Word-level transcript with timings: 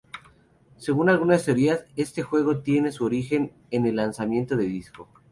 Según 0.77 1.09
algunas 1.09 1.45
teorías, 1.45 1.85
este 1.95 2.23
juego 2.23 2.61
tiene 2.61 2.91
su 2.91 3.05
origen 3.05 3.53
en 3.69 3.85
el 3.85 3.97
lanzamiento 3.97 4.57
de 4.57 4.63
disco. 4.65 5.07